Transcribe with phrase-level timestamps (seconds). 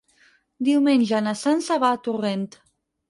[0.69, 2.47] Diumenge na Sança va a Torrent.